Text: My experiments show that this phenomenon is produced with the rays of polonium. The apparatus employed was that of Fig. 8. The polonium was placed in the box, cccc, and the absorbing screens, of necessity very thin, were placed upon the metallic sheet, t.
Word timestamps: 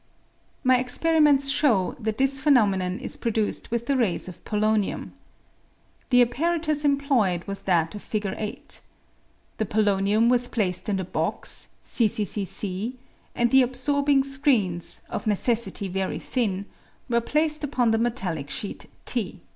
My 0.63 0.79
experiments 0.79 1.49
show 1.49 1.95
that 1.99 2.17
this 2.17 2.39
phenomenon 2.39 2.97
is 2.97 3.17
produced 3.17 3.69
with 3.69 3.85
the 3.85 3.95
rays 3.95 4.27
of 4.27 4.43
polonium. 4.43 5.11
The 6.09 6.23
apparatus 6.23 6.83
employed 6.83 7.43
was 7.43 7.61
that 7.69 7.93
of 7.93 8.01
Fig. 8.01 8.25
8. 8.35 8.81
The 9.57 9.65
polonium 9.67 10.27
was 10.27 10.47
placed 10.47 10.89
in 10.89 10.97
the 10.97 11.03
box, 11.03 11.75
cccc, 11.85 12.95
and 13.35 13.51
the 13.51 13.61
absorbing 13.61 14.23
screens, 14.23 15.01
of 15.11 15.27
necessity 15.27 15.87
very 15.87 16.17
thin, 16.17 16.65
were 17.07 17.21
placed 17.21 17.63
upon 17.63 17.91
the 17.91 17.99
metallic 17.99 18.49
sheet, 18.49 18.87
t. 19.05 19.41